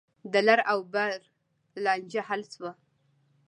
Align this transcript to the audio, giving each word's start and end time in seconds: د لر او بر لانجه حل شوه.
د 0.31 0.33
لر 0.47 0.59
او 0.71 0.79
بر 0.93 1.13
لانجه 1.83 2.21
حل 2.27 2.41
شوه. 2.53 2.71